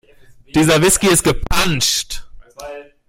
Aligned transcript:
Dieser 0.55 0.81
Whisky 0.81 1.09
ist 1.09 1.21
gepanscht. 1.21 2.23